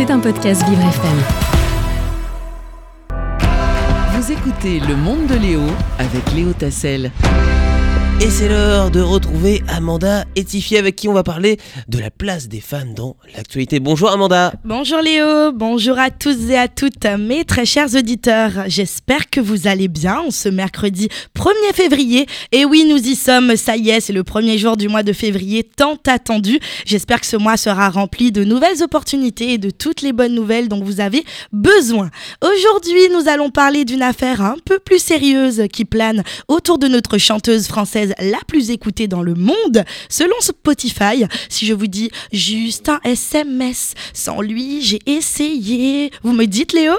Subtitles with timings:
[0.00, 1.18] C'est un podcast Vivre FM.
[4.14, 5.60] Vous écoutez Le Monde de Léo
[5.98, 7.12] avec Léo Tassel.
[8.22, 11.56] Et c'est l'heure de retrouver Amanda Etifier avec qui on va parler
[11.88, 13.80] de la place des femmes dans l'actualité.
[13.80, 14.52] Bonjour Amanda.
[14.62, 18.64] Bonjour Léo, bonjour à tous et à toutes mes très chers auditeurs.
[18.66, 22.26] J'espère que vous allez bien ce mercredi 1er février.
[22.52, 25.14] Et oui, nous y sommes, ça y est, c'est le premier jour du mois de
[25.14, 26.60] février tant attendu.
[26.84, 30.68] J'espère que ce mois sera rempli de nouvelles opportunités et de toutes les bonnes nouvelles
[30.68, 32.10] dont vous avez besoin.
[32.44, 37.16] Aujourd'hui, nous allons parler d'une affaire un peu plus sérieuse qui plane autour de notre
[37.16, 41.24] chanteuse française la plus écoutée dans le monde, selon Spotify.
[41.48, 46.10] Si je vous dis juste un SMS, sans lui, j'ai essayé.
[46.22, 46.94] Vous me dites, Léo?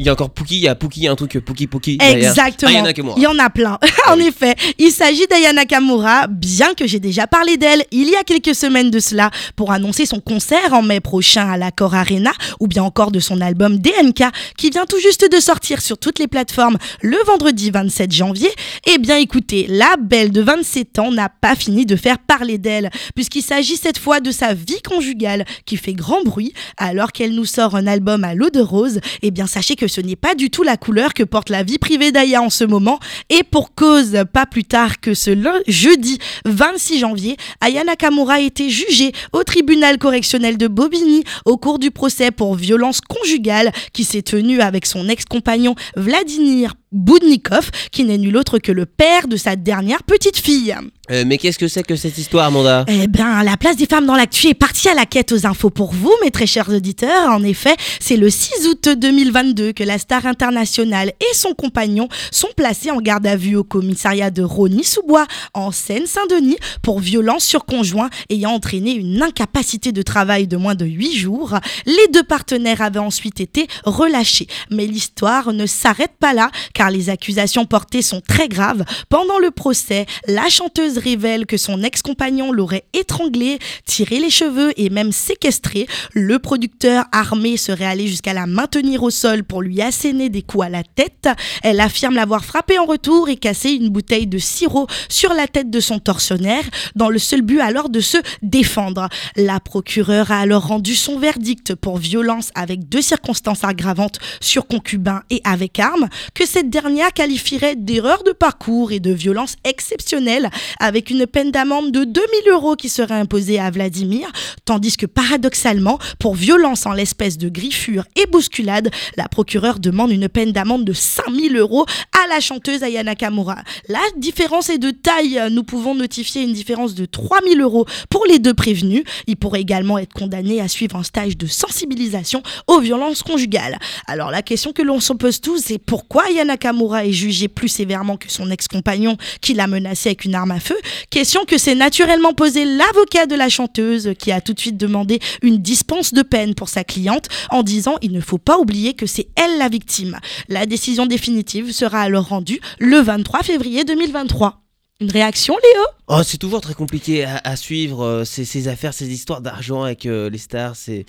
[0.00, 1.66] Il y a encore Pookie, il y a Pookie, il y a un truc Pookie
[1.66, 1.98] Pookie.
[2.00, 2.70] Exactement.
[3.16, 3.78] il y en a plein.
[4.08, 8.24] en effet, il s'agit d'Ayana Kamura, bien que j'ai déjà parlé d'elle il y a
[8.24, 12.66] quelques semaines de cela pour annoncer son concert en mai prochain à l'Accor Arena ou
[12.66, 14.24] bien encore de son album DNK
[14.56, 18.50] qui vient tout juste de sortir sur toutes les plateformes le vendredi 27 janvier.
[18.86, 22.88] Eh bien écoutez, la belle de 27 ans n'a pas fini de faire parler d'elle
[23.14, 27.44] puisqu'il s'agit cette fois de sa vie conjugale qui fait grand bruit alors qu'elle nous
[27.44, 29.00] sort un album à l'eau de rose.
[29.20, 31.78] Eh bien sachez que ce n'est pas du tout la couleur que porte la vie
[31.78, 32.98] privée d'Aya en ce moment.
[33.28, 35.30] Et pour cause, pas plus tard que ce
[35.66, 41.78] jeudi 26 janvier, Aya Nakamura a été jugée au tribunal correctionnel de Bobigny au cours
[41.78, 48.18] du procès pour violence conjugale qui s'est tenu avec son ex-compagnon Vladimir Boudnikov, qui n'est
[48.18, 50.74] nul autre que le père de sa dernière petite fille.
[51.10, 52.84] Euh, mais qu'est-ce que c'est que cette histoire, Amanda?
[52.88, 55.70] Eh bien, la place des femmes dans l'actu est partie à la quête aux infos
[55.70, 57.30] pour vous, mes très chers auditeurs.
[57.30, 62.48] En effet, c'est le 6 août 2022 que la star internationale et son compagnon sont
[62.56, 68.10] placés en garde à vue au commissariat de Rony-sous-Bois, en Seine-Saint-Denis, pour violence sur conjoint
[68.30, 71.54] ayant entraîné une incapacité de travail de moins de 8 jours.
[71.86, 74.46] Les deux partenaires avaient ensuite été relâchés.
[74.70, 78.84] Mais l'histoire ne s'arrête pas là, car les accusations portées sont très graves.
[79.08, 84.88] Pendant le procès, la chanteuse révèle que son ex-compagnon l'aurait étranglée, tiré les cheveux et
[84.88, 85.86] même séquestré.
[86.14, 90.66] Le producteur armé serait allé jusqu'à la maintenir au sol pour lui asséner des coups
[90.66, 91.28] à la tête.
[91.62, 95.70] Elle affirme l'avoir frappé en retour et cassé une bouteille de sirop sur la tête
[95.70, 96.64] de son tortionnaire
[96.94, 99.08] dans le seul but alors de se défendre.
[99.36, 105.22] La procureure a alors rendu son verdict pour violence avec deux circonstances aggravantes sur concubin
[105.30, 110.48] et avec arme que cette dernière qualifierait d'erreur de parcours et de violence exceptionnelle
[110.78, 114.30] avec une peine d'amende de 2000 euros qui serait imposée à Vladimir,
[114.64, 120.28] tandis que paradoxalement, pour violence en l'espèce de griffure et bousculade, la procureure demande une
[120.28, 121.84] peine d'amende de 5000 euros
[122.24, 123.56] à la chanteuse Ayana Kamura.
[123.88, 125.42] La différence est de taille.
[125.50, 129.02] Nous pouvons notifier une différence de 3000 euros pour les deux prévenus.
[129.26, 133.78] Il pourrait également être condamné à suivre un stage de sensibilisation aux violences conjugales.
[134.06, 137.68] Alors la question que l'on se pose tous, c'est pourquoi Ayana Nakamura est jugé plus
[137.68, 140.76] sévèrement que son ex-compagnon qui l'a menacé avec une arme à feu.
[141.08, 145.20] Question que s'est naturellement posée l'avocat de la chanteuse qui a tout de suite demandé
[145.42, 149.06] une dispense de peine pour sa cliente en disant il ne faut pas oublier que
[149.06, 150.18] c'est elle la victime.
[150.48, 154.60] La décision définitive sera alors rendue le 23 février 2023.
[155.00, 155.84] Une réaction, Léo?
[156.12, 160.28] Oh, c'est toujours très compliqué à, suivre euh, ces, affaires, ces histoires d'argent avec euh,
[160.28, 161.06] les stars, ces,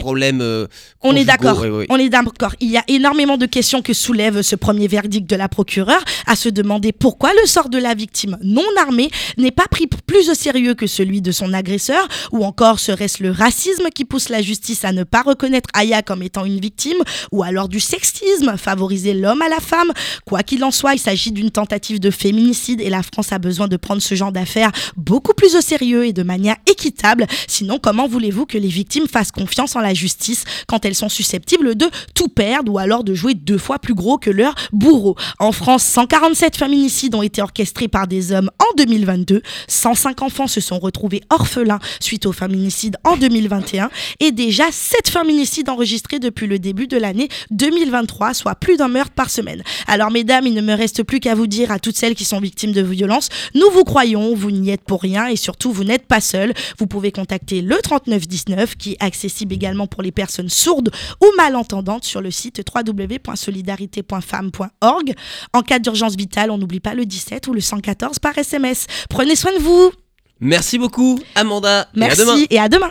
[0.00, 0.40] problèmes.
[0.40, 0.68] Euh,
[1.02, 1.64] on est d'accord.
[1.88, 2.54] On est d'accord.
[2.60, 6.36] Il y a énormément de questions que soulève ce premier verdict de la procureure, à
[6.36, 10.34] se demander pourquoi le sort de la victime non armée n'est pas pris plus au
[10.34, 14.84] sérieux que celui de son agresseur, ou encore serait-ce le racisme qui pousse la justice
[14.84, 16.98] à ne pas reconnaître Aya comme étant une victime,
[17.32, 19.90] ou alors du sexisme, favoriser l'homme à la femme.
[20.24, 23.66] Quoi qu'il en soit, il s'agit d'une tentative de féminicide et la France a besoin
[23.66, 27.26] de prendre ce genre d'affaires beaucoup plus au sérieux et de manière équitable.
[27.48, 31.74] Sinon, comment voulez-vous que les victimes fassent confiance en la justice quand elles sont susceptibles
[31.74, 35.16] de tout perdre ou alors de jouer deux fois plus gros que leur bourreau?
[35.38, 39.42] En France, 147 féminicides ont été orchestrés par des hommes en 2022.
[39.68, 45.68] 105 enfants se sont retrouvés orphelins suite au féminicide en 2021 et déjà 7 féminicides
[45.68, 49.62] enregistrés depuis le début de l'année 2023, soit plus d'un meurtre par semaine.
[49.86, 52.40] Alors mesdames, il ne me reste plus qu'à vous dire à toutes celles qui sont
[52.40, 56.06] victimes de violences, nous vous croyons, vous n'y êtes pour rien et surtout vous n'êtes
[56.06, 56.52] pas seul.
[56.78, 60.90] Vous pouvez contacter le 3919 qui est accessible également pour les personnes sourdes
[61.20, 65.14] ou malentendantes sur le site www.solidarité.femme.org.
[65.52, 68.86] En cas d'urgence vitale, on n'oublie pas le 17 ou le 114 par SMS.
[69.08, 69.92] Prenez soin de vous.
[70.40, 71.88] Merci beaucoup Amanda.
[71.94, 72.90] Merci et à demain.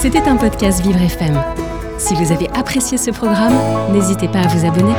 [0.00, 1.42] C'était un podcast Vivre FM.
[1.98, 3.54] Si vous avez apprécié ce programme,
[3.92, 4.92] n'hésitez pas à vous abonner.